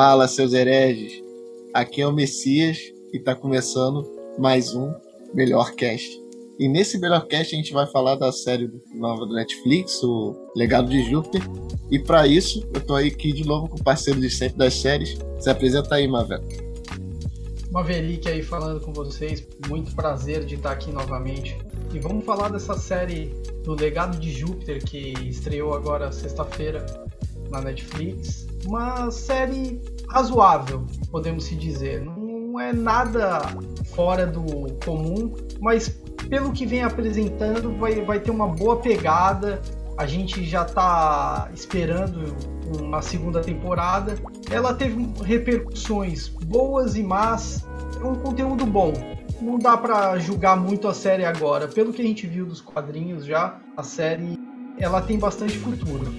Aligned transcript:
Fala, 0.00 0.28
seus 0.28 0.52
hereges. 0.52 1.20
Aqui 1.74 2.02
é 2.02 2.06
o 2.06 2.12
Messias 2.12 2.78
e 3.12 3.18
tá 3.18 3.34
começando 3.34 4.08
mais 4.38 4.72
um 4.72 4.94
Melhor 5.34 5.72
Cast. 5.72 6.22
E 6.56 6.68
nesse 6.68 7.00
Melhor 7.00 7.26
Cast 7.26 7.52
a 7.52 7.58
gente 7.58 7.72
vai 7.72 7.84
falar 7.84 8.14
da 8.14 8.30
série 8.30 8.70
nova 8.94 9.26
do 9.26 9.34
Netflix, 9.34 10.00
o 10.04 10.36
Legado 10.54 10.88
de 10.88 11.02
Júpiter. 11.02 11.42
E 11.90 11.98
para 11.98 12.28
isso, 12.28 12.64
eu 12.72 12.80
tô 12.80 12.94
aqui 12.94 13.32
de 13.32 13.44
novo 13.44 13.68
com 13.68 13.76
o 13.76 13.82
parceiro 13.82 14.20
de 14.20 14.30
sempre 14.30 14.56
das 14.56 14.74
séries. 14.74 15.18
Se 15.40 15.50
apresenta 15.50 15.96
aí, 15.96 16.06
Mavel. 16.06 16.44
Maverick 17.72 18.28
aí 18.28 18.40
falando 18.40 18.80
com 18.80 18.92
vocês. 18.92 19.44
Muito 19.66 19.96
prazer 19.96 20.44
de 20.44 20.54
estar 20.54 20.70
aqui 20.70 20.92
novamente. 20.92 21.58
E 21.92 21.98
vamos 21.98 22.24
falar 22.24 22.50
dessa 22.50 22.78
série 22.78 23.34
do 23.64 23.74
Legado 23.74 24.16
de 24.16 24.30
Júpiter 24.30 24.80
que 24.80 25.12
estreou 25.28 25.74
agora 25.74 26.12
sexta-feira 26.12 26.86
na 27.50 27.60
Netflix. 27.60 28.46
Uma 28.66 29.10
série 29.10 29.80
razoável, 30.08 30.84
podemos 31.10 31.44
se 31.44 31.54
dizer. 31.54 32.02
Não 32.02 32.60
é 32.60 32.72
nada 32.72 33.40
fora 33.94 34.26
do 34.26 34.42
comum, 34.84 35.34
mas 35.60 35.88
pelo 36.28 36.52
que 36.52 36.66
vem 36.66 36.82
apresentando, 36.82 37.76
vai, 37.78 38.04
vai 38.04 38.20
ter 38.20 38.30
uma 38.30 38.48
boa 38.48 38.76
pegada. 38.76 39.60
A 39.96 40.06
gente 40.06 40.44
já 40.44 40.62
está 40.62 41.50
esperando 41.52 42.36
uma 42.78 43.02
segunda 43.02 43.40
temporada. 43.40 44.16
Ela 44.50 44.74
teve 44.74 45.08
repercussões 45.24 46.28
boas 46.28 46.96
e 46.96 47.02
más. 47.02 47.66
É 48.00 48.04
um 48.04 48.14
conteúdo 48.14 48.64
bom. 48.64 48.92
Não 49.40 49.58
dá 49.58 49.76
para 49.76 50.18
julgar 50.18 50.56
muito 50.56 50.88
a 50.88 50.94
série 50.94 51.24
agora. 51.24 51.68
Pelo 51.68 51.92
que 51.92 52.02
a 52.02 52.04
gente 52.04 52.26
viu 52.26 52.46
dos 52.46 52.60
quadrinhos 52.60 53.24
já, 53.24 53.60
a 53.76 53.82
série 53.82 54.38
ela 54.78 55.00
tem 55.00 55.18
bastante 55.18 55.58
futuro. 55.58 56.12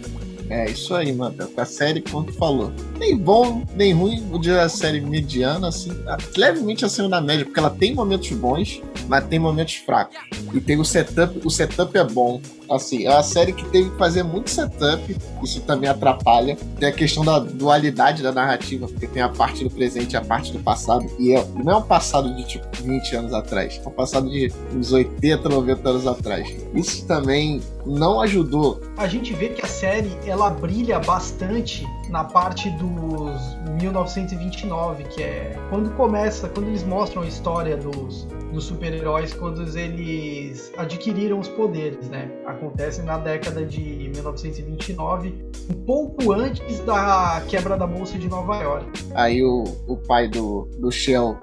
É 0.49 0.69
isso 0.69 0.95
aí, 0.95 1.13
mano. 1.13 1.35
A 1.55 1.65
série, 1.65 2.01
tu 2.01 2.25
falou, 2.33 2.71
nem 2.97 3.15
bom, 3.15 3.63
nem 3.75 3.93
ruim. 3.93 4.25
Vou 4.29 4.39
dizer 4.39 4.59
a 4.59 4.67
série 4.67 4.99
mediana, 4.99 5.67
assim, 5.67 5.91
levemente 6.35 6.83
acima 6.83 7.07
da 7.07 7.21
média, 7.21 7.45
porque 7.45 7.59
ela 7.59 7.69
tem 7.69 7.93
momentos 7.93 8.31
bons, 8.31 8.81
mas 9.07 9.25
tem 9.27 9.37
momentos 9.37 9.75
fracos. 9.75 10.17
E 10.53 10.59
tem 10.59 10.79
o 10.79 10.85
setup, 10.85 11.39
o 11.45 11.49
setup 11.49 11.95
é 11.97 12.03
bom. 12.03 12.41
Assim, 12.69 13.05
é 13.05 13.09
uma 13.09 13.23
série 13.23 13.53
que 13.53 13.65
teve 13.69 13.89
que 13.89 13.97
fazer 13.97 14.23
muito 14.23 14.49
setup, 14.49 15.15
isso 15.43 15.61
também 15.61 15.89
atrapalha. 15.89 16.57
Tem 16.79 16.89
a 16.89 16.91
questão 16.91 17.23
da 17.25 17.39
dualidade 17.39 18.21
da 18.21 18.31
narrativa, 18.31 18.87
porque 18.87 19.07
tem 19.07 19.21
a 19.21 19.29
parte 19.29 19.63
do 19.63 19.69
presente 19.69 20.13
e 20.13 20.17
a 20.17 20.21
parte 20.21 20.51
do 20.51 20.59
passado. 20.59 21.05
E 21.17 21.33
é, 21.33 21.45
não 21.63 21.73
é 21.73 21.75
um 21.77 21.81
passado 21.81 22.33
de 22.35 22.45
tipo 22.45 22.67
20 22.83 23.15
anos 23.15 23.33
atrás, 23.33 23.81
é 23.83 23.87
um 23.87 23.91
passado 23.91 24.29
de 24.29 24.51
uns 24.73 24.91
80, 24.91 25.49
90 25.49 25.89
anos 25.89 26.07
atrás. 26.07 26.55
Isso 26.73 27.05
também 27.05 27.61
não 27.85 28.21
ajudou. 28.21 28.81
A 28.97 29.07
gente 29.07 29.33
vê 29.33 29.49
que 29.49 29.65
a 29.65 29.67
série 29.67 30.11
ela 30.25 30.49
brilha 30.49 30.99
bastante 30.99 31.85
na 32.09 32.23
parte 32.23 32.69
dos 32.71 33.58
1929, 33.79 35.03
que 35.05 35.23
é 35.23 35.55
quando 35.69 35.89
começa, 35.91 36.47
quando 36.49 36.67
eles 36.67 36.83
mostram 36.83 37.23
a 37.23 37.27
história 37.27 37.77
dos, 37.77 38.25
dos 38.51 38.65
super-heróis, 38.65 39.33
quando 39.33 39.61
eles 39.77 40.71
adquiriram 40.77 41.39
os 41.39 41.47
poderes, 41.47 42.09
né? 42.09 42.29
Acontece 42.45 43.01
na 43.01 43.17
década 43.17 43.65
de 43.65 43.81
1929, 44.13 45.45
um 45.69 45.85
pouco 45.85 46.31
antes 46.31 46.79
da 46.81 47.41
quebra 47.47 47.77
da 47.77 47.87
Bolsa 47.87 48.17
de 48.17 48.27
Nova 48.27 48.61
York. 48.61 48.85
Aí 49.15 49.43
o, 49.43 49.63
o 49.87 49.97
pai 49.97 50.27
do, 50.27 50.67
do 50.77 50.91
Shell 50.91 51.37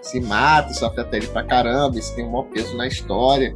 se 0.00 0.20
mata, 0.20 0.72
sofre 0.72 1.02
até 1.02 1.18
ele 1.18 1.26
pra 1.26 1.44
caramba, 1.44 1.98
isso 1.98 2.14
tem 2.14 2.24
um 2.24 2.30
maior 2.30 2.44
peso 2.44 2.76
na 2.76 2.86
história 2.86 3.54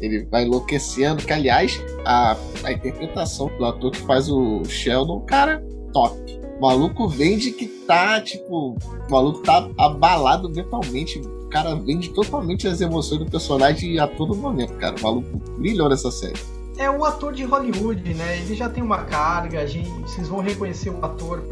ele 0.00 0.26
vai 0.30 0.44
enlouquecendo, 0.44 1.24
que 1.24 1.32
aliás, 1.32 1.80
a, 2.04 2.36
a 2.64 2.72
interpretação 2.72 3.48
do 3.56 3.64
ator 3.64 3.90
que 3.90 4.00
faz 4.00 4.28
o 4.28 4.64
Sheldon, 4.64 5.20
cara, 5.20 5.64
top. 5.92 6.43
O 6.58 6.60
maluco 6.60 7.08
vende 7.08 7.50
que 7.50 7.66
tá, 7.66 8.20
tipo, 8.20 8.76
o 8.76 9.10
maluco 9.10 9.40
tá 9.40 9.68
abalado 9.78 10.48
mentalmente. 10.48 11.18
O 11.18 11.48
cara 11.48 11.74
vende 11.74 12.10
totalmente 12.10 12.66
as 12.66 12.80
emoções 12.80 13.20
do 13.20 13.26
personagem 13.30 13.98
a 13.98 14.06
todo 14.06 14.34
momento, 14.34 14.74
cara. 14.74 14.96
O 14.96 15.02
maluco 15.02 15.38
brilhou 15.58 15.88
nessa 15.88 16.10
série. 16.10 16.38
É 16.76 16.90
um 16.90 17.04
ator 17.04 17.32
de 17.32 17.44
Hollywood, 17.44 18.14
né? 18.14 18.38
Ele 18.38 18.54
já 18.54 18.68
tem 18.68 18.82
uma 18.82 19.04
carga, 19.04 19.66
gente, 19.66 19.88
vocês 20.00 20.28
vão 20.28 20.40
reconhecer 20.40 20.90
o 20.90 21.04
ator 21.04 21.44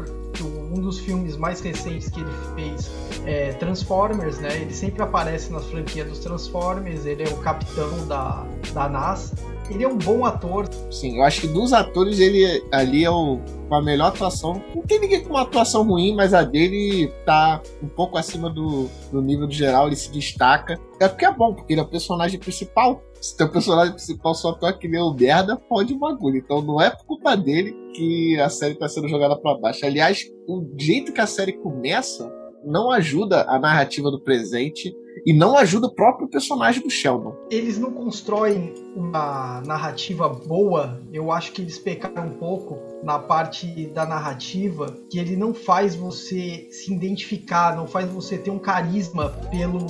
um 0.73 0.81
dos 0.81 0.99
filmes 0.99 1.37
mais 1.37 1.61
recentes 1.61 2.09
que 2.09 2.19
ele 2.19 2.31
fez 2.55 2.91
é 3.25 3.53
Transformers, 3.53 4.39
né? 4.39 4.61
Ele 4.61 4.73
sempre 4.73 5.01
aparece 5.01 5.51
nas 5.51 5.65
franquias 5.65 6.07
dos 6.09 6.19
Transformers, 6.19 7.05
ele 7.05 7.23
é 7.23 7.29
o 7.29 7.37
capitão 7.37 8.05
da, 8.07 8.45
da 8.73 8.89
NASA. 8.89 9.35
Ele 9.69 9.83
é 9.83 9.87
um 9.87 9.97
bom 9.97 10.25
ator. 10.25 10.67
Sim, 10.91 11.17
eu 11.17 11.23
acho 11.23 11.41
que 11.41 11.47
dos 11.47 11.73
atores 11.73 12.19
ele 12.19 12.63
ali 12.71 13.03
é 13.03 13.09
o 13.09 13.39
com 13.67 13.75
a 13.75 13.81
melhor 13.81 14.07
atuação. 14.07 14.61
Não 14.75 14.83
tem 14.83 14.99
ninguém 14.99 15.23
com 15.23 15.29
uma 15.31 15.41
atuação 15.41 15.83
ruim, 15.83 16.15
mas 16.15 16.33
a 16.33 16.43
dele 16.43 17.11
tá 17.25 17.61
um 17.81 17.87
pouco 17.87 18.17
acima 18.17 18.49
do, 18.49 18.87
do 19.11 19.21
nível 19.21 19.47
do 19.47 19.53
geral, 19.53 19.87
ele 19.87 19.95
se 19.95 20.11
destaca. 20.11 20.79
É 20.99 21.07
porque 21.07 21.25
é 21.25 21.31
bom, 21.31 21.53
porque 21.53 21.73
ele 21.73 21.81
é 21.81 21.83
o 21.83 21.87
personagem 21.87 22.39
principal. 22.39 23.01
Se 23.19 23.35
teu 23.37 23.49
personagem 23.49 23.93
principal 23.93 24.35
só 24.35 24.51
toca 24.53 24.77
que 24.77 24.87
nem 24.87 25.01
o 25.01 25.13
merda, 25.13 25.55
pode 25.55 25.93
bagulho. 25.95 26.37
Então 26.37 26.61
não 26.61 26.79
é 26.79 26.89
por 26.89 27.05
culpa 27.05 27.35
dele 27.35 27.73
que 27.95 28.39
a 28.39 28.49
série 28.49 28.75
tá 28.75 28.87
sendo 28.87 29.07
jogada 29.07 29.35
para 29.35 29.57
baixo. 29.57 29.85
Aliás, 29.85 30.23
o 30.47 30.63
jeito 30.77 31.13
que 31.13 31.21
a 31.21 31.27
série 31.27 31.53
começa 31.53 32.31
não 32.65 32.91
ajuda 32.91 33.43
a 33.47 33.59
narrativa 33.59 34.09
do 34.11 34.19
presente 34.19 34.95
e 35.25 35.33
não 35.33 35.57
ajuda 35.57 35.87
o 35.87 35.93
próprio 35.93 36.27
personagem 36.27 36.81
do 36.81 36.89
Sheldon. 36.89 37.35
Eles 37.49 37.77
não 37.77 37.91
constroem 37.91 38.73
uma 38.95 39.61
narrativa 39.65 40.27
boa, 40.29 41.01
eu 41.11 41.31
acho 41.31 41.51
que 41.51 41.61
eles 41.61 41.79
pecaram 41.79 42.27
um 42.27 42.37
pouco 42.37 42.79
na 43.03 43.19
parte 43.19 43.87
da 43.87 44.05
narrativa, 44.05 44.95
que 45.09 45.19
ele 45.19 45.35
não 45.35 45.53
faz 45.53 45.95
você 45.95 46.67
se 46.71 46.93
identificar, 46.93 47.75
não 47.75 47.87
faz 47.87 48.09
você 48.09 48.37
ter 48.37 48.51
um 48.51 48.59
carisma 48.59 49.29
pelo 49.49 49.87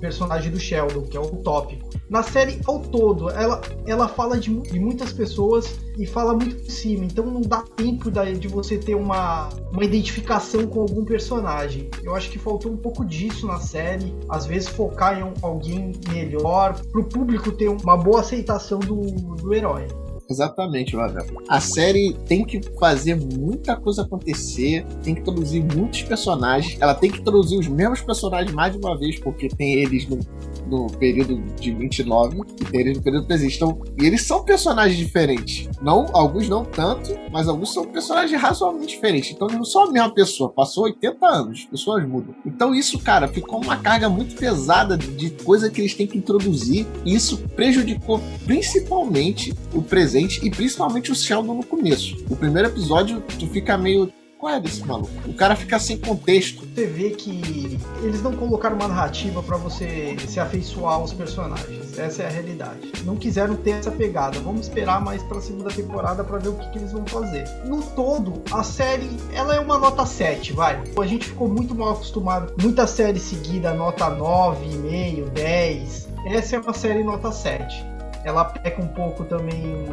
personagem 0.00 0.50
do 0.50 0.58
Sheldon, 0.58 1.02
que 1.02 1.16
é 1.16 1.20
o 1.20 1.36
tópico. 1.42 1.88
Na 2.12 2.22
série 2.22 2.60
ao 2.66 2.78
todo, 2.78 3.30
ela, 3.30 3.62
ela 3.86 4.06
fala 4.06 4.38
de, 4.38 4.54
de 4.54 4.78
muitas 4.78 5.14
pessoas 5.14 5.78
e 5.98 6.04
fala 6.04 6.34
muito 6.34 6.56
por 6.56 6.70
cima, 6.70 7.06
então 7.06 7.24
não 7.24 7.40
dá 7.40 7.62
tempo 7.74 8.10
de 8.38 8.48
você 8.48 8.76
ter 8.76 8.94
uma, 8.94 9.48
uma 9.72 9.82
identificação 9.82 10.66
com 10.66 10.82
algum 10.82 11.06
personagem. 11.06 11.88
Eu 12.02 12.14
acho 12.14 12.30
que 12.30 12.38
faltou 12.38 12.70
um 12.70 12.76
pouco 12.76 13.02
disso 13.02 13.46
na 13.46 13.58
série, 13.60 14.14
às 14.28 14.44
vezes 14.44 14.68
focar 14.68 15.18
em 15.18 15.32
alguém 15.40 15.92
melhor, 16.10 16.78
para 16.92 17.00
o 17.00 17.04
público 17.04 17.50
ter 17.50 17.70
uma 17.70 17.96
boa 17.96 18.20
aceitação 18.20 18.78
do, 18.78 19.00
do 19.36 19.54
herói. 19.54 19.86
Exatamente, 20.28 20.94
Mavel. 20.94 21.24
A 21.48 21.60
série 21.60 22.14
tem 22.26 22.44
que 22.44 22.60
fazer 22.78 23.14
muita 23.16 23.74
coisa 23.74 24.02
acontecer, 24.02 24.84
tem 25.02 25.14
que 25.14 25.22
introduzir 25.22 25.64
muitos 25.74 26.02
personagens, 26.02 26.76
ela 26.78 26.94
tem 26.94 27.10
que 27.10 27.20
introduzir 27.20 27.58
os 27.58 27.68
mesmos 27.68 28.02
personagens 28.02 28.52
mais 28.52 28.72
de 28.72 28.78
uma 28.78 28.98
vez, 28.98 29.18
porque 29.18 29.48
tem 29.48 29.74
eles 29.74 30.06
no, 30.06 30.20
no 30.68 30.86
período 30.98 31.36
de 31.60 31.72
29 31.72 32.40
e 32.60 32.64
tem 32.64 32.94
no 32.94 33.02
período 33.02 33.26
presente. 33.26 33.56
Então, 33.56 33.80
e 34.00 34.06
eles 34.06 34.22
são 34.26 34.44
personagens 34.44 34.96
diferentes. 34.96 35.68
Não, 35.80 36.06
alguns 36.12 36.48
não 36.48 36.64
tanto, 36.64 37.10
mas 37.30 37.48
alguns 37.48 37.72
são 37.72 37.84
personagens 37.86 38.40
razoavelmente 38.40 38.94
diferentes. 38.94 39.32
Então, 39.32 39.48
eles 39.48 39.58
não 39.58 39.64
são 39.64 39.84
a 39.84 39.90
mesma 39.90 40.12
pessoa. 40.12 40.50
Passou 40.50 40.84
80 40.84 41.26
anos, 41.26 41.60
as 41.60 41.64
pessoas 41.66 42.06
mudam. 42.06 42.34
Então, 42.44 42.74
isso, 42.74 42.98
cara, 42.98 43.28
ficou 43.28 43.62
uma 43.62 43.76
carga 43.76 44.08
muito 44.08 44.34
pesada 44.34 44.96
de 44.96 45.30
coisa 45.30 45.70
que 45.70 45.80
eles 45.80 45.94
têm 45.94 46.06
que 46.06 46.18
introduzir. 46.18 46.86
E 47.04 47.14
isso 47.14 47.38
prejudicou 47.54 48.20
principalmente 48.44 49.54
o 49.74 49.82
presente 49.82 50.44
e 50.46 50.50
principalmente 50.50 51.10
o 51.10 51.14
Sheldon 51.14 51.54
no 51.54 51.64
começo. 51.64 52.16
O 52.30 52.36
primeiro 52.36 52.68
episódio, 52.68 53.22
tu 53.38 53.46
fica 53.46 53.76
meio. 53.76 54.12
Qual 54.42 54.52
é 54.52 54.58
desse 54.58 54.84
maluco? 54.84 55.08
O 55.24 55.34
cara 55.34 55.54
fica 55.54 55.78
sem 55.78 55.96
contexto. 55.96 56.66
Você 56.66 56.84
vê 56.84 57.10
que 57.10 57.78
eles 58.02 58.20
não 58.24 58.32
colocaram 58.32 58.74
uma 58.74 58.88
narrativa 58.88 59.40
para 59.40 59.56
você 59.56 60.16
se 60.26 60.40
afeiçoar 60.40 60.94
aos 60.94 61.12
personagens. 61.12 61.96
Essa 61.96 62.24
é 62.24 62.26
a 62.26 62.28
realidade. 62.28 62.90
Não 63.04 63.14
quiseram 63.14 63.54
ter 63.54 63.70
essa 63.70 63.92
pegada. 63.92 64.40
Vamos 64.40 64.62
esperar 64.62 65.00
mais 65.00 65.22
pra 65.22 65.40
segunda 65.40 65.70
temporada 65.70 66.24
para 66.24 66.38
ver 66.38 66.48
o 66.48 66.54
que, 66.54 66.68
que, 66.70 66.78
eles 66.78 66.90
vão 66.90 67.06
fazer. 67.06 67.44
No 67.64 67.84
todo, 67.84 68.42
a 68.50 68.64
série 68.64 69.16
ela 69.32 69.54
é 69.54 69.60
uma 69.60 69.78
nota 69.78 70.04
7, 70.04 70.52
vai. 70.54 70.82
A 71.00 71.06
gente 71.06 71.26
ficou 71.26 71.46
muito 71.46 71.72
mal 71.72 71.92
acostumado. 71.92 72.52
Muita 72.60 72.84
série 72.84 73.20
seguida, 73.20 73.72
nota 73.72 74.10
9,5, 74.10 75.30
10. 75.30 76.08
Essa 76.26 76.56
é 76.56 76.58
uma 76.58 76.74
série 76.74 77.04
nota 77.04 77.30
7 77.30 77.91
ela 78.24 78.44
peca 78.44 78.80
um 78.80 78.88
pouco 78.88 79.24
também 79.24 79.86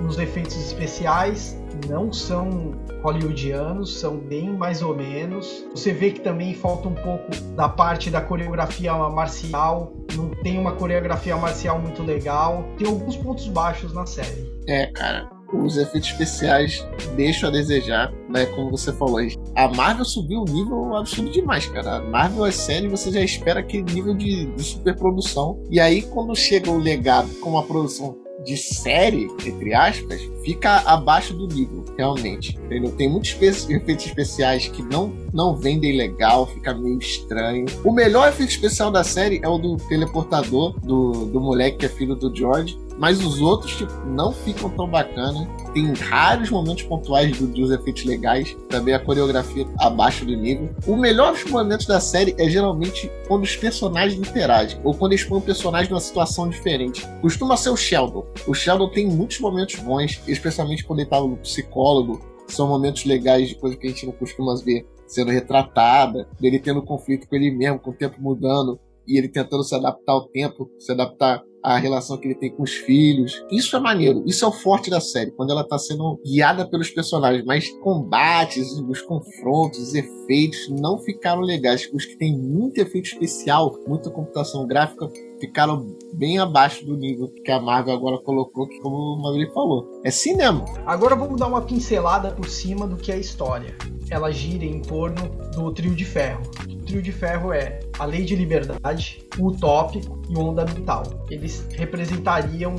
nos 0.00 0.18
efeitos 0.18 0.56
especiais, 0.56 1.58
não 1.88 2.12
são 2.12 2.72
hollywoodianos, 3.02 3.98
são 3.98 4.16
bem 4.16 4.50
mais 4.50 4.82
ou 4.82 4.94
menos. 4.94 5.66
Você 5.70 5.92
vê 5.92 6.10
que 6.10 6.20
também 6.20 6.54
falta 6.54 6.88
um 6.88 6.94
pouco 6.94 7.34
da 7.54 7.68
parte 7.68 8.10
da 8.10 8.20
coreografia 8.20 8.92
marcial, 8.94 9.92
não 10.14 10.30
tem 10.42 10.58
uma 10.58 10.72
coreografia 10.72 11.36
marcial 11.36 11.78
muito 11.78 12.02
legal, 12.02 12.64
tem 12.76 12.86
alguns 12.86 13.16
pontos 13.16 13.48
baixos 13.48 13.92
na 13.92 14.06
série. 14.06 14.52
É, 14.66 14.86
cara, 14.86 15.28
os 15.52 15.76
efeitos 15.76 16.10
especiais 16.10 16.86
deixam 17.16 17.48
a 17.48 17.52
desejar, 17.52 18.12
né? 18.28 18.46
Como 18.46 18.70
você 18.70 18.92
falou, 18.92 19.18
a 19.54 19.68
Marvel 19.68 20.04
subiu 20.04 20.40
um 20.40 20.44
nível 20.44 20.96
absurdo 20.96 21.30
demais, 21.30 21.66
cara. 21.66 21.96
A 21.96 22.02
Marvel 22.02 22.46
é 22.46 22.50
série, 22.50 22.88
você 22.88 23.10
já 23.10 23.20
espera 23.20 23.60
aquele 23.60 23.84
nível 23.92 24.14
de, 24.14 24.46
de 24.46 24.62
superprodução. 24.62 25.62
E 25.70 25.80
aí, 25.80 26.02
quando 26.02 26.34
chega 26.36 26.70
o 26.70 26.78
legado 26.78 27.28
com 27.40 27.50
uma 27.50 27.62
produção 27.62 28.16
de 28.44 28.56
série, 28.56 29.28
entre 29.44 29.74
aspas, 29.74 30.20
fica 30.44 30.78
abaixo 30.86 31.34
do 31.34 31.46
nível, 31.48 31.84
realmente. 31.96 32.56
Entendeu? 32.64 32.92
Tem 32.92 33.08
muitos 33.08 33.32
efeitos 33.68 34.06
especiais 34.06 34.68
que 34.68 34.82
não, 34.82 35.12
não 35.32 35.56
vendem 35.56 35.96
legal, 35.96 36.46
fica 36.46 36.72
meio 36.74 36.98
estranho. 36.98 37.66
O 37.84 37.92
melhor 37.92 38.28
efeito 38.28 38.50
especial 38.50 38.90
da 38.90 39.02
série 39.02 39.40
é 39.42 39.48
o 39.48 39.58
do 39.58 39.76
teleportador, 39.76 40.78
do, 40.80 41.26
do 41.26 41.40
moleque 41.40 41.78
que 41.78 41.86
é 41.86 41.88
filho 41.88 42.14
do 42.14 42.34
George. 42.34 42.78
Mas 42.98 43.24
os 43.24 43.40
outros, 43.40 43.76
tipo, 43.76 43.92
não 44.06 44.32
ficam 44.32 44.68
tão 44.70 44.88
bacana. 44.88 45.48
Tem 45.72 45.92
raros 45.92 46.50
momentos 46.50 46.82
pontuais 46.82 47.38
do, 47.38 47.46
dos 47.46 47.70
efeitos 47.70 48.04
legais. 48.04 48.56
Também 48.68 48.92
a 48.92 48.98
coreografia 48.98 49.66
abaixo 49.78 50.24
do 50.24 50.36
nível. 50.36 50.70
O 50.86 50.96
melhor 50.96 51.34
momentos 51.48 51.86
da 51.86 52.00
série 52.00 52.34
é 52.38 52.48
geralmente 52.48 53.10
quando 53.28 53.44
os 53.44 53.56
personagens 53.56 54.18
interagem. 54.18 54.80
Ou 54.82 54.94
quando 54.94 55.12
eles 55.12 55.24
põem 55.24 55.38
um 55.38 55.42
personagem 55.42 55.90
numa 55.90 56.00
situação 56.00 56.48
diferente. 56.48 57.06
Costuma 57.20 57.56
ser 57.56 57.70
o 57.70 57.76
Sheldon. 57.76 58.26
O 58.46 58.54
Sheldon 58.54 58.88
tem 58.90 59.06
muitos 59.06 59.38
momentos 59.38 59.76
bons, 59.76 60.20
especialmente 60.26 60.84
quando 60.84 61.00
ele 61.00 61.08
tava 61.08 61.26
no 61.26 61.36
psicólogo. 61.36 62.20
São 62.48 62.66
momentos 62.66 63.04
legais 63.04 63.48
de 63.48 63.54
coisa 63.54 63.76
que 63.76 63.86
a 63.86 63.90
gente 63.90 64.06
não 64.06 64.12
costuma 64.12 64.56
ver 64.56 64.86
sendo 65.06 65.30
retratada, 65.30 66.28
dele 66.38 66.58
tendo 66.58 66.82
conflito 66.82 67.26
com 67.26 67.34
ele 67.34 67.50
mesmo, 67.50 67.78
com 67.78 67.90
o 67.90 67.94
tempo 67.94 68.20
mudando, 68.20 68.78
e 69.06 69.16
ele 69.16 69.28
tentando 69.28 69.64
se 69.64 69.74
adaptar 69.74 70.12
ao 70.12 70.28
tempo, 70.28 70.70
se 70.78 70.92
adaptar 70.92 71.42
à 71.62 71.76
relação 71.78 72.16
que 72.16 72.26
ele 72.28 72.34
tem 72.34 72.50
com 72.50 72.62
os 72.62 72.72
filhos. 72.72 73.44
Isso 73.50 73.76
é 73.76 73.80
maneiro, 73.80 74.22
isso 74.26 74.44
é 74.44 74.48
o 74.48 74.52
forte 74.52 74.90
da 74.90 75.00
série, 75.00 75.30
quando 75.32 75.50
ela 75.50 75.62
está 75.62 75.78
sendo 75.78 76.20
guiada 76.24 76.68
pelos 76.68 76.90
personagens, 76.90 77.44
mas 77.44 77.68
combates, 77.80 78.72
os 78.72 79.02
confrontos, 79.02 79.78
os 79.78 79.94
efeitos 79.94 80.68
não 80.70 80.98
ficaram 80.98 81.40
legais. 81.40 81.88
Os 81.92 82.04
que 82.04 82.16
tem 82.16 82.36
muito 82.36 82.78
efeito 82.78 83.06
especial, 83.06 83.78
muita 83.86 84.10
computação 84.10 84.66
gráfica, 84.66 85.10
ficaram 85.40 85.96
bem 86.14 86.38
abaixo 86.38 86.84
do 86.84 86.96
nível 86.96 87.28
que 87.28 87.50
a 87.50 87.60
Marvel 87.60 87.94
agora 87.94 88.18
colocou, 88.18 88.66
que 88.66 88.80
como 88.80 88.96
o 88.96 89.22
Maverick 89.22 89.52
falou, 89.52 90.00
é 90.04 90.10
cinema. 90.10 90.64
Agora 90.84 91.14
vamos 91.14 91.38
dar 91.38 91.46
uma 91.46 91.62
pincelada 91.62 92.32
por 92.32 92.48
cima 92.48 92.86
do 92.86 92.96
que 92.96 93.12
é 93.12 93.14
a 93.14 93.18
história. 93.18 93.76
Ela 94.10 94.30
gira 94.30 94.64
em 94.64 94.80
torno 94.80 95.28
do 95.54 95.72
trio 95.72 95.94
de 95.94 96.04
ferro. 96.04 96.42
O 96.68 96.84
trio 96.84 97.02
de 97.02 97.12
ferro 97.12 97.52
é 97.52 97.80
a 97.98 98.04
lei 98.04 98.24
de 98.24 98.34
liberdade, 98.34 99.22
o 99.38 99.48
utópico 99.48 100.22
e 100.28 100.34
o 100.34 100.40
ondamental. 100.40 101.02
Eles 101.30 101.66
representariam 101.72 102.74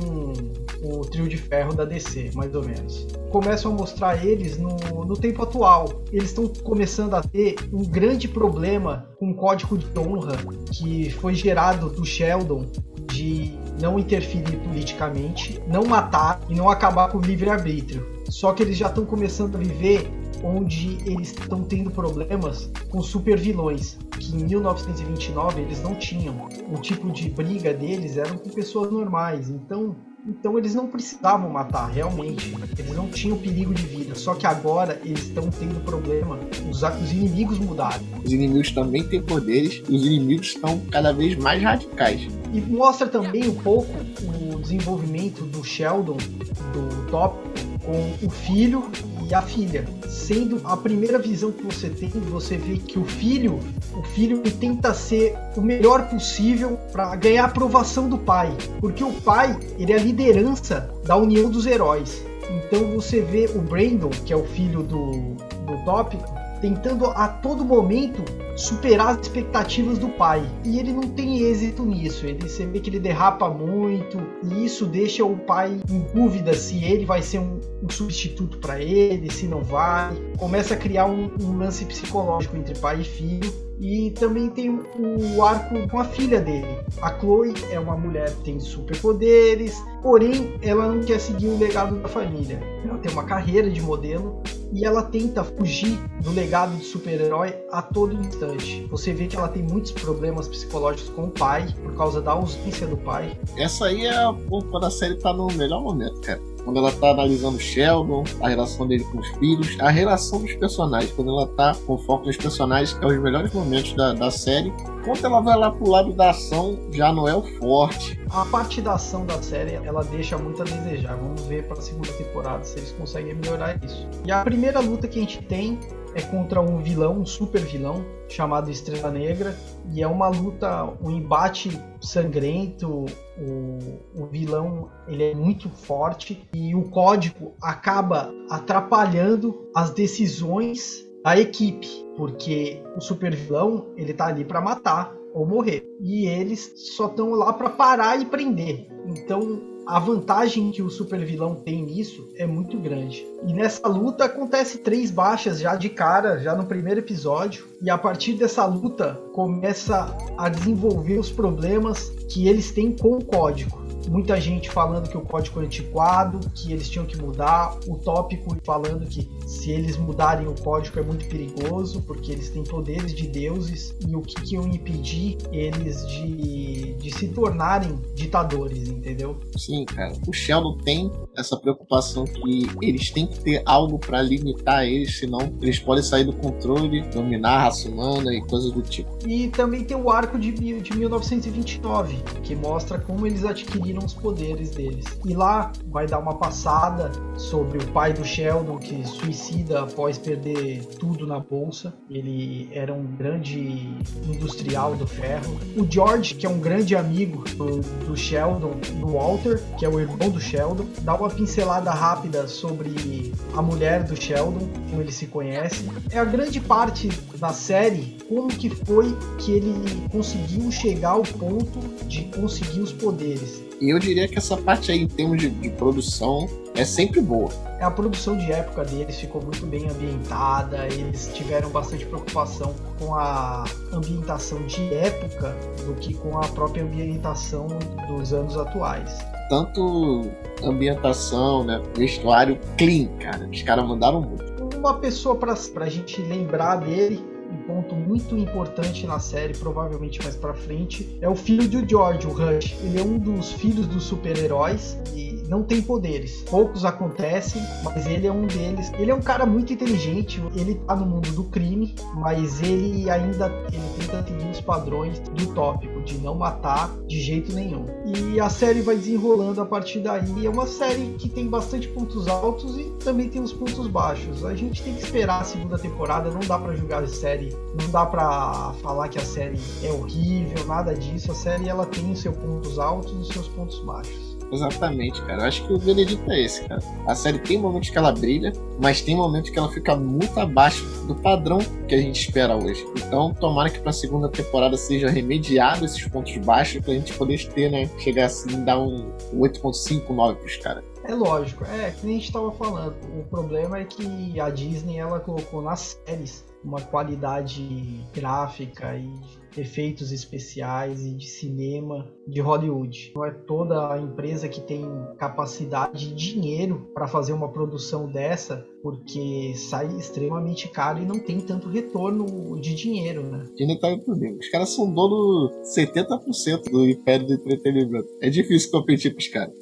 o 0.82 1.04
trio 1.04 1.28
de 1.28 1.36
ferro 1.36 1.74
da 1.74 1.84
DC, 1.84 2.30
mais 2.34 2.54
ou 2.54 2.64
menos. 2.64 3.06
Começam 3.30 3.72
a 3.72 3.74
mostrar 3.74 4.24
eles 4.24 4.58
no, 4.58 4.76
no 5.04 5.16
tempo 5.16 5.42
atual. 5.42 6.02
Eles 6.12 6.30
estão 6.30 6.48
começando 6.48 7.14
a 7.14 7.22
ter 7.22 7.56
um 7.72 7.84
grande 7.84 8.26
problema 8.26 9.08
com 9.18 9.30
o 9.30 9.34
código 9.34 9.76
de 9.76 9.86
honra 9.98 10.36
que 10.72 11.10
foi 11.10 11.34
gerado 11.34 11.90
do 11.90 12.04
Sheldon 12.04 12.66
de 13.12 13.58
não 13.80 13.98
interferir 13.98 14.56
politicamente, 14.58 15.60
não 15.66 15.84
matar 15.84 16.40
e 16.48 16.54
não 16.54 16.68
acabar 16.68 17.10
com 17.10 17.18
o 17.18 17.20
livre-arbítrio. 17.20 18.06
Só 18.28 18.52
que 18.52 18.62
eles 18.62 18.76
já 18.76 18.88
estão 18.88 19.04
começando 19.04 19.56
a 19.56 19.58
viver 19.58 20.10
onde 20.42 20.98
eles 21.06 21.30
estão 21.30 21.62
tendo 21.62 21.90
problemas 21.90 22.70
com 22.88 23.00
super 23.02 23.38
vilões, 23.38 23.96
que 24.18 24.34
em 24.36 24.44
1929 24.44 25.60
eles 25.60 25.82
não 25.82 25.94
tinham. 25.94 26.48
O 26.72 26.80
tipo 26.80 27.10
de 27.10 27.28
briga 27.30 27.72
deles 27.72 28.16
eram 28.16 28.38
com 28.38 28.50
pessoas 28.50 28.90
normais. 28.90 29.48
Então, 29.48 29.94
então 30.26 30.58
eles 30.58 30.74
não 30.74 30.86
precisavam 30.86 31.50
matar, 31.50 31.86
realmente. 31.86 32.54
Eles 32.78 32.94
não 32.94 33.08
tinham 33.08 33.38
perigo 33.38 33.72
de 33.72 33.82
vida. 33.82 34.14
Só 34.14 34.34
que 34.34 34.46
agora 34.46 35.00
eles 35.04 35.24
estão 35.24 35.48
tendo 35.50 35.80
problema. 35.84 36.38
Os, 36.70 36.82
os 36.82 37.12
inimigos 37.12 37.58
mudaram. 37.58 38.02
Os 38.24 38.32
inimigos 38.32 38.70
também 38.72 39.02
têm 39.04 39.22
poderes 39.22 39.82
e 39.88 39.94
os 39.94 40.04
inimigos 40.04 40.48
estão 40.48 40.80
cada 40.90 41.12
vez 41.12 41.36
mais 41.36 41.62
radicais. 41.62 42.28
E 42.52 42.60
mostra 42.60 43.06
também 43.06 43.48
um 43.48 43.54
pouco 43.54 43.90
o 44.22 44.58
desenvolvimento 44.58 45.44
do 45.44 45.64
Sheldon, 45.64 46.16
do 46.16 47.10
Top, 47.10 47.38
com 47.84 48.26
o 48.26 48.30
filho 48.30 48.90
e 49.30 49.34
a 49.34 49.42
filha. 49.42 49.84
Sendo 50.08 50.60
a 50.64 50.76
primeira 50.76 51.18
visão 51.18 51.52
que 51.52 51.62
você 51.62 51.88
tem, 51.88 52.08
você 52.08 52.56
vê 52.56 52.76
que 52.76 52.98
o 52.98 53.04
filho, 53.04 53.60
o 53.94 54.02
filho 54.02 54.42
tenta 54.42 54.92
ser 54.92 55.36
o 55.56 55.60
melhor 55.60 56.08
possível 56.08 56.78
para 56.92 57.14
ganhar 57.16 57.44
a 57.44 57.46
aprovação 57.46 58.08
do 58.08 58.18
pai, 58.18 58.54
porque 58.80 59.04
o 59.04 59.12
pai 59.12 59.58
ele 59.78 59.92
é 59.92 59.96
a 59.96 60.02
liderança 60.02 60.90
da 61.04 61.16
união 61.16 61.48
dos 61.48 61.66
heróis. 61.66 62.24
Então 62.50 62.90
você 62.90 63.20
vê 63.20 63.48
o 63.54 63.60
Brandon, 63.60 64.10
que 64.10 64.32
é 64.32 64.36
o 64.36 64.44
filho 64.44 64.82
do, 64.82 65.36
do 65.66 65.84
Tópico, 65.84 66.39
tentando 66.60 67.06
a 67.06 67.28
todo 67.28 67.64
momento 67.64 68.22
superar 68.56 69.14
as 69.14 69.20
expectativas 69.20 69.98
do 69.98 70.08
pai. 70.08 70.44
E 70.64 70.78
ele 70.78 70.92
não 70.92 71.02
tem 71.02 71.40
êxito 71.42 71.84
nisso. 71.84 72.26
Ele 72.26 72.48
você 72.48 72.66
vê 72.66 72.80
que 72.80 72.90
ele 72.90 73.00
derrapa 73.00 73.48
muito 73.48 74.18
e 74.42 74.64
isso 74.64 74.86
deixa 74.86 75.24
o 75.24 75.36
pai 75.36 75.80
em 75.90 76.00
dúvida 76.14 76.52
se 76.54 76.84
ele 76.84 77.06
vai 77.06 77.22
ser 77.22 77.38
um, 77.38 77.60
um 77.82 77.88
substituto 77.88 78.58
para 78.58 78.80
ele, 78.80 79.30
se 79.30 79.46
não 79.46 79.62
vai. 79.62 80.14
Começa 80.38 80.74
a 80.74 80.76
criar 80.76 81.06
um, 81.06 81.30
um 81.40 81.58
lance 81.58 81.84
psicológico 81.84 82.56
entre 82.56 82.78
pai 82.78 83.00
e 83.00 83.04
filho. 83.04 83.70
E 83.82 84.10
também 84.10 84.50
tem 84.50 84.68
o 84.68 85.42
arco 85.42 85.88
com 85.88 85.98
a 85.98 86.04
filha 86.04 86.38
dele. 86.38 86.66
A 87.00 87.18
Chloe 87.18 87.54
é 87.70 87.80
uma 87.80 87.96
mulher 87.96 88.30
que 88.34 88.42
tem 88.42 88.60
superpoderes, 88.60 89.82
porém 90.02 90.54
ela 90.60 90.86
não 90.86 91.02
quer 91.02 91.18
seguir 91.18 91.46
o 91.46 91.58
legado 91.58 91.96
da 91.96 92.06
família. 92.06 92.60
Ela 92.84 92.98
tem 92.98 93.10
uma 93.10 93.24
carreira 93.24 93.70
de 93.70 93.80
modelo 93.80 94.42
e 94.72 94.84
ela 94.84 95.02
tenta 95.02 95.42
fugir 95.42 95.98
do 96.22 96.30
legado 96.30 96.76
de 96.76 96.84
super-herói 96.84 97.54
a 97.70 97.82
todo 97.82 98.14
instante. 98.14 98.86
Você 98.90 99.12
vê 99.12 99.26
que 99.26 99.36
ela 99.36 99.48
tem 99.48 99.62
muitos 99.62 99.92
problemas 99.92 100.48
psicológicos 100.48 101.10
com 101.10 101.24
o 101.24 101.30
pai 101.30 101.66
por 101.82 101.94
causa 101.94 102.20
da 102.20 102.32
ausência 102.32 102.86
do 102.86 102.96
pai. 102.96 103.38
Essa 103.56 103.86
aí 103.86 104.06
é 104.06 104.16
a 104.16 104.34
quando 104.48 104.84
a 104.84 104.90
série 104.90 105.16
tá 105.16 105.32
no 105.32 105.48
melhor 105.48 105.82
momento, 105.82 106.20
cara 106.20 106.49
quando 106.64 106.78
ela 106.78 106.92
tá 106.92 107.10
analisando 107.10 107.58
Sheldon, 107.58 108.24
a 108.40 108.48
relação 108.48 108.86
dele 108.86 109.04
com 109.04 109.18
os 109.18 109.28
filhos, 109.38 109.76
a 109.80 109.90
relação 109.90 110.40
dos 110.40 110.54
personagens, 110.54 111.12
quando 111.12 111.30
ela 111.30 111.46
tá 111.46 111.74
com 111.86 111.98
foco 111.98 112.26
nos 112.26 112.36
personagens, 112.36 112.96
é 113.00 113.06
os 113.06 113.18
melhores 113.18 113.52
momentos 113.52 113.92
da, 113.94 114.12
da 114.12 114.30
série. 114.30 114.72
Quando 115.04 115.24
ela 115.24 115.40
vai 115.40 115.56
lá 115.56 115.70
pro 115.70 115.88
lado 115.88 116.12
da 116.12 116.30
ação, 116.30 116.78
já 116.92 117.12
não 117.12 117.26
é 117.26 117.34
o 117.34 117.42
forte. 117.58 118.20
A 118.30 118.44
parte 118.44 118.82
da 118.82 118.94
ação 118.94 119.24
da 119.24 119.40
série, 119.42 119.74
ela 119.74 120.04
deixa 120.04 120.36
muito 120.36 120.62
a 120.62 120.64
desejar. 120.64 121.16
Vamos 121.16 121.42
ver 121.42 121.66
pra 121.66 121.76
segunda 121.76 122.12
temporada 122.12 122.62
se 122.64 122.78
eles 122.78 122.92
conseguem 122.92 123.34
melhorar 123.34 123.78
isso. 123.82 124.06
E 124.24 124.30
a 124.30 124.42
primeira 124.42 124.80
luta 124.80 125.08
que 125.08 125.18
a 125.18 125.22
gente 125.22 125.42
tem 125.44 125.78
é 126.14 126.22
contra 126.22 126.60
um 126.60 126.78
vilão, 126.78 127.20
um 127.20 127.26
super 127.26 127.60
vilão, 127.60 128.04
chamado 128.28 128.70
Estrela 128.70 129.10
Negra, 129.10 129.56
e 129.92 130.02
é 130.02 130.06
uma 130.06 130.28
luta, 130.28 130.84
um 131.02 131.10
embate 131.10 131.70
sangrento. 132.00 133.06
O, 133.38 133.78
o 134.14 134.26
vilão 134.26 134.90
ele 135.08 135.24
é 135.24 135.34
muito 135.34 135.68
forte 135.68 136.48
e 136.52 136.74
o 136.74 136.84
código 136.90 137.54
acaba 137.62 138.32
atrapalhando 138.50 139.68
as 139.74 139.90
decisões 139.90 141.04
da 141.24 141.38
equipe, 141.38 141.88
porque 142.16 142.82
o 142.96 143.00
super 143.00 143.34
vilão 143.34 143.86
ele 143.96 144.12
tá 144.12 144.26
ali 144.26 144.44
para 144.44 144.60
matar 144.60 145.14
ou 145.32 145.46
morrer 145.46 145.86
e 146.00 146.26
eles 146.26 146.72
só 146.96 147.06
estão 147.06 147.30
lá 147.30 147.52
para 147.52 147.70
parar 147.70 148.20
e 148.20 148.24
prender. 148.24 148.88
Então 149.06 149.69
a 149.86 149.98
vantagem 149.98 150.70
que 150.70 150.82
o 150.82 150.90
super 150.90 151.24
vilão 151.24 151.54
tem 151.54 151.82
nisso 151.82 152.28
é 152.36 152.46
muito 152.46 152.78
grande. 152.78 153.26
E 153.46 153.52
nessa 153.52 153.88
luta 153.88 154.24
acontece 154.24 154.78
três 154.78 155.10
baixas 155.10 155.60
já 155.60 155.74
de 155.74 155.88
cara, 155.88 156.38
já 156.38 156.54
no 156.54 156.66
primeiro 156.66 157.00
episódio. 157.00 157.66
E 157.82 157.90
a 157.90 157.98
partir 157.98 158.34
dessa 158.34 158.64
luta 158.64 159.20
começa 159.32 160.16
a 160.36 160.48
desenvolver 160.48 161.18
os 161.18 161.30
problemas 161.30 162.10
que 162.28 162.46
eles 162.46 162.70
têm 162.70 162.92
com 162.92 163.18
o 163.18 163.24
código 163.24 163.80
muita 164.10 164.40
gente 164.40 164.68
falando 164.68 165.08
que 165.08 165.16
o 165.16 165.20
código 165.20 165.60
é 165.60 165.64
antiquado, 165.64 166.40
que 166.52 166.72
eles 166.72 166.90
tinham 166.90 167.06
que 167.06 167.16
mudar, 167.16 167.78
o 167.86 167.96
tópico 167.96 168.56
falando 168.64 169.06
que 169.06 169.30
se 169.46 169.70
eles 169.70 169.96
mudarem 169.96 170.48
o 170.48 170.54
código 170.54 170.98
é 170.98 171.02
muito 171.02 171.26
perigoso, 171.26 172.02
porque 172.02 172.32
eles 172.32 172.50
têm 172.50 172.64
poderes 172.64 173.14
de 173.14 173.28
deuses 173.28 173.94
e 174.06 174.16
o 174.16 174.20
que, 174.20 174.34
que 174.42 174.54
iam 174.54 174.66
impedir 174.66 175.38
eles 175.52 176.06
de, 176.08 176.94
de 176.94 177.10
se 177.16 177.28
tornarem 177.28 177.96
ditadores, 178.14 178.88
entendeu? 178.88 179.38
Sim, 179.56 179.84
cara. 179.84 180.12
O 180.26 180.32
Sheldon 180.32 180.76
tem 180.78 181.10
essa 181.36 181.56
preocupação 181.56 182.24
que 182.24 182.66
eles 182.82 183.10
têm 183.12 183.28
que 183.28 183.38
ter 183.40 183.62
algo 183.64 183.98
para 183.98 184.20
limitar 184.20 184.84
eles, 184.84 185.18
senão 185.18 185.40
eles 185.62 185.78
podem 185.78 186.02
sair 186.02 186.24
do 186.24 186.32
controle, 186.32 187.02
dominar 187.10 187.50
a 187.50 187.62
raça 187.64 187.88
humana 187.88 188.34
e 188.34 188.40
coisas 188.42 188.72
do 188.72 188.82
tipo. 188.82 189.08
E 189.24 189.48
também 189.48 189.84
tem 189.84 189.96
o 189.96 190.10
arco 190.10 190.36
de, 190.36 190.50
de 190.50 190.96
1929, 190.96 192.16
que 192.42 192.56
mostra 192.56 192.98
como 192.98 193.26
eles 193.26 193.44
adquiriram 193.44 193.99
os 194.04 194.14
poderes 194.14 194.70
deles. 194.70 195.04
E 195.24 195.34
lá 195.34 195.72
vai 195.86 196.06
dar 196.06 196.18
uma 196.18 196.34
passada 196.34 197.10
sobre 197.36 197.78
o 197.78 197.86
pai 197.92 198.12
do 198.12 198.24
Sheldon 198.24 198.78
que 198.78 199.06
suicida 199.06 199.82
após 199.82 200.18
perder 200.18 200.84
tudo 200.98 201.26
na 201.26 201.38
bolsa. 201.38 201.94
Ele 202.08 202.68
era 202.72 202.92
um 202.92 203.04
grande 203.04 203.88
industrial 204.26 204.94
do 204.94 205.06
ferro. 205.06 205.58
O 205.76 205.86
George, 205.90 206.34
que 206.34 206.46
é 206.46 206.48
um 206.48 206.58
grande 206.58 206.96
amigo 206.96 207.44
do, 207.56 207.80
do 208.06 208.16
Sheldon, 208.16 208.72
do 209.00 209.06
Walter, 209.12 209.62
que 209.78 209.84
é 209.84 209.88
o 209.88 209.98
irmão 209.98 210.30
do 210.30 210.40
Sheldon, 210.40 210.86
dá 211.02 211.14
uma 211.14 211.28
pincelada 211.28 211.90
rápida 211.90 212.46
sobre 212.48 213.32
a 213.54 213.62
mulher 213.62 214.04
do 214.04 214.16
Sheldon, 214.16 214.68
como 214.88 215.02
ele 215.02 215.12
se 215.12 215.26
conhece. 215.26 215.88
É 216.10 216.18
a 216.18 216.24
grande 216.24 216.60
parte 216.60 217.08
da 217.38 217.52
série 217.52 218.18
como 218.28 218.48
que 218.48 218.70
foi 218.70 219.16
que 219.38 219.52
ele 219.52 220.08
conseguiu 220.10 220.70
chegar 220.70 221.10
ao 221.10 221.22
ponto 221.22 221.80
de 222.06 222.24
conseguir 222.24 222.80
os 222.80 222.92
poderes 222.92 223.62
E 223.80 223.88
eu 223.88 223.98
diria 223.98 224.28
que 224.28 224.36
essa 224.36 224.58
parte 224.58 224.92
aí, 224.92 225.00
em 225.00 225.08
termos 225.08 225.40
de, 225.40 225.48
de 225.48 225.70
produção, 225.70 226.46
é 226.74 226.84
sempre 226.84 227.20
boa. 227.20 227.50
A 227.80 227.90
produção 227.90 228.36
de 228.36 228.52
época 228.52 228.84
deles 228.84 229.16
ficou 229.16 229.42
muito 229.42 229.64
bem 229.64 229.88
ambientada, 229.88 230.86
eles 230.88 231.30
tiveram 231.32 231.70
bastante 231.70 232.04
preocupação 232.04 232.74
com 232.98 233.14
a 233.14 233.64
ambientação 233.90 234.62
de 234.66 234.92
época 234.92 235.56
do 235.86 235.94
que 235.94 236.12
com 236.12 236.38
a 236.38 236.46
própria 236.48 236.82
ambientação 236.84 237.68
dos 238.06 238.34
anos 238.34 238.54
atuais. 238.58 239.18
Tanto 239.48 240.30
ambientação, 240.62 241.64
né, 241.64 241.82
vestuário 241.96 242.60
clean, 242.76 243.08
cara. 243.18 243.48
Os 243.50 243.62
caras 243.62 243.86
mandaram 243.88 244.20
muito. 244.20 244.76
Uma 244.76 244.98
pessoa 244.98 245.34
pra, 245.36 245.54
pra 245.72 245.88
gente 245.88 246.20
lembrar 246.20 246.76
dele 246.76 247.29
um 247.50 247.56
ponto 247.62 247.94
muito 247.94 248.36
importante 248.36 249.06
na 249.06 249.18
série, 249.18 249.54
provavelmente 249.54 250.22
mais 250.22 250.36
para 250.36 250.54
frente, 250.54 251.18
é 251.20 251.28
o 251.28 251.34
filho 251.34 251.66
de 251.68 251.88
George, 251.88 252.26
o 252.26 252.30
Rush. 252.30 252.76
Ele 252.82 253.00
é 253.00 253.02
um 253.02 253.18
dos 253.18 253.52
filhos 253.52 253.86
dos 253.86 254.04
super-heróis 254.04 254.98
e 255.14 255.39
não 255.50 255.64
tem 255.64 255.82
poderes. 255.82 256.44
Poucos 256.48 256.84
acontecem, 256.84 257.60
mas 257.82 258.06
ele 258.06 258.24
é 258.24 258.32
um 258.32 258.46
deles. 258.46 258.92
Ele 258.96 259.10
é 259.10 259.14
um 259.14 259.20
cara 259.20 259.44
muito 259.44 259.72
inteligente, 259.72 260.40
ele 260.54 260.76
tá 260.76 260.94
no 260.94 261.04
mundo 261.04 261.32
do 261.32 261.42
crime, 261.42 261.92
mas 262.14 262.62
ele 262.62 263.10
ainda 263.10 263.46
ele 263.72 263.82
tenta 263.98 264.24
seguir 264.24 264.48
os 264.48 264.60
padrões 264.60 265.18
do 265.18 265.52
tópico, 265.52 266.00
de 266.02 266.18
não 266.18 266.36
matar 266.36 266.96
de 267.08 267.20
jeito 267.20 267.52
nenhum. 267.52 267.84
E 268.32 268.38
a 268.38 268.48
série 268.48 268.80
vai 268.80 268.94
desenrolando 268.94 269.60
a 269.60 269.66
partir 269.66 269.98
daí. 269.98 270.46
É 270.46 270.48
uma 270.48 270.66
série 270.66 271.14
que 271.18 271.28
tem 271.28 271.48
bastante 271.48 271.88
pontos 271.88 272.28
altos 272.28 272.78
e 272.78 272.84
também 273.04 273.28
tem 273.28 273.42
os 273.42 273.52
pontos 273.52 273.88
baixos. 273.88 274.44
A 274.44 274.54
gente 274.54 274.80
tem 274.82 274.94
que 274.94 275.02
esperar 275.02 275.40
a 275.40 275.44
segunda 275.44 275.76
temporada, 275.76 276.30
não 276.30 276.40
dá 276.40 276.58
para 276.58 276.76
julgar 276.76 277.02
a 277.02 277.08
série, 277.08 277.52
não 277.76 277.90
dá 277.90 278.06
para 278.06 278.72
falar 278.82 279.08
que 279.08 279.18
a 279.18 279.24
série 279.24 279.58
é 279.82 279.90
horrível, 279.90 280.64
nada 280.66 280.94
disso. 280.94 281.32
A 281.32 281.34
série 281.34 281.68
ela 281.68 281.86
tem 281.86 282.08
os 282.12 282.20
seus 282.20 282.36
pontos 282.36 282.78
altos 282.78 283.12
e 283.12 283.16
os 283.16 283.28
seus 283.28 283.48
pontos 283.48 283.80
baixos. 283.80 284.29
Exatamente, 284.52 285.22
cara. 285.22 285.42
Eu 285.42 285.46
acho 285.46 285.66
que 285.66 285.72
o 285.72 285.78
veredito 285.78 286.30
é 286.30 286.40
esse, 286.40 286.64
cara. 286.64 286.82
A 287.06 287.14
série 287.14 287.38
tem 287.38 287.58
momentos 287.58 287.90
que 287.90 287.98
ela 287.98 288.12
brilha, 288.12 288.52
mas 288.82 289.00
tem 289.00 289.16
momentos 289.16 289.50
que 289.50 289.58
ela 289.58 289.70
fica 289.70 289.94
muito 289.96 290.38
abaixo 290.38 290.84
do 291.06 291.14
padrão 291.14 291.58
que 291.86 291.94
a 291.94 291.98
gente 291.98 292.20
espera 292.20 292.56
hoje. 292.56 292.84
Então, 292.96 293.32
tomara 293.34 293.70
que 293.70 293.78
pra 293.78 293.92
segunda 293.92 294.28
temporada 294.28 294.76
seja 294.76 295.08
remediado 295.08 295.84
esses 295.84 296.06
pontos 296.08 296.36
baixos 296.38 296.82
pra 296.82 296.94
gente 296.94 297.12
poder 297.14 297.38
ter, 297.52 297.70
né? 297.70 297.88
Chegar 297.98 298.26
assim, 298.26 298.64
dar 298.64 298.80
um 298.80 299.12
8.5, 299.34 300.10
9 300.10 300.38
pros 300.40 300.56
caras. 300.56 300.84
É 301.04 301.14
lógico, 301.14 301.64
é 301.64 301.90
que 301.90 302.06
nem 302.06 302.16
a 302.16 302.18
gente 302.18 302.28
estava 302.28 302.52
falando. 302.52 302.94
O 303.18 303.24
problema 303.24 303.78
é 303.78 303.84
que 303.84 304.38
a 304.38 304.50
Disney 304.50 304.98
ela 304.98 305.18
colocou 305.18 305.62
nas 305.62 305.98
séries 306.06 306.44
uma 306.62 306.80
qualidade 306.80 308.04
gráfica 308.12 308.94
e 308.96 309.10
efeitos 309.56 310.12
especiais 310.12 311.04
e 311.04 311.12
de 311.12 311.26
cinema 311.26 312.06
de 312.26 312.40
Hollywood. 312.40 313.12
Não 313.14 313.24
é 313.24 313.30
toda 313.30 313.92
a 313.92 313.98
empresa 313.98 314.48
que 314.48 314.60
tem 314.60 314.84
capacidade 315.18 316.14
de 316.14 316.32
dinheiro 316.32 316.90
para 316.94 317.06
fazer 317.06 317.32
uma 317.32 317.48
produção 317.48 318.06
dessa, 318.06 318.64
porque 318.82 319.52
sai 319.54 319.88
extremamente 319.96 320.68
caro 320.68 321.00
e 321.00 321.06
não 321.06 321.18
tem 321.18 321.40
tanto 321.40 321.68
retorno 321.68 322.60
de 322.60 322.74
dinheiro, 322.74 323.22
né? 323.22 323.46
E 323.58 323.66
detalhe 323.66 324.00
também, 324.00 324.36
os 324.36 324.48
caras 324.48 324.70
são 324.70 324.92
dono 324.92 325.50
70% 325.62 326.70
do 326.70 326.88
império 326.88 327.26
do 327.26 327.34
entretenimento. 327.34 328.08
É 328.20 328.30
difícil 328.30 328.70
competir 328.70 329.12
com 329.12 329.18
os 329.18 329.28
caras. 329.28 329.54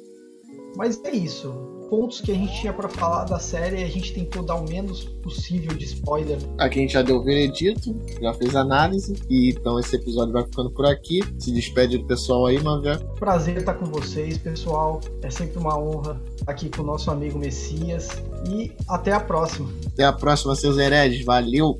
Mas 0.75 1.03
é 1.03 1.11
isso 1.11 1.78
pontos 1.89 2.21
que 2.21 2.31
a 2.31 2.35
gente 2.35 2.53
tinha 2.61 2.71
para 2.71 2.87
falar 2.87 3.25
da 3.25 3.39
série, 3.39 3.83
a 3.83 3.87
gente 3.87 4.13
tentou 4.13 4.43
dar 4.43 4.55
o 4.55 4.69
menos 4.69 5.03
possível 5.03 5.75
de 5.75 5.85
spoiler. 5.85 6.37
Aqui 6.57 6.79
a 6.79 6.81
gente 6.83 6.93
já 6.93 7.01
deu 7.01 7.17
o 7.17 7.23
veredito, 7.23 7.95
já 8.21 8.33
fez 8.33 8.55
análise, 8.55 9.15
e 9.29 9.49
então 9.49 9.79
esse 9.79 9.95
episódio 9.95 10.33
vai 10.33 10.43
ficando 10.43 10.69
por 10.69 10.85
aqui. 10.85 11.21
Se 11.37 11.51
despede 11.51 11.97
do 11.97 12.05
pessoal 12.05 12.45
aí, 12.45 12.61
Mavé. 12.61 12.97
Prazer 13.19 13.57
estar 13.57 13.73
com 13.73 13.85
vocês, 13.85 14.37
pessoal. 14.37 15.01
É 15.21 15.29
sempre 15.29 15.57
uma 15.57 15.77
honra 15.77 16.21
estar 16.35 16.51
aqui 16.51 16.69
com 16.69 16.83
o 16.83 16.85
nosso 16.85 17.09
amigo 17.11 17.37
Messias. 17.39 18.09
E 18.49 18.71
até 18.87 19.11
a 19.11 19.19
próxima. 19.19 19.69
Até 19.87 20.03
a 20.03 20.13
próxima, 20.13 20.55
seus 20.55 20.77
hereges. 20.77 21.25
Valeu! 21.25 21.77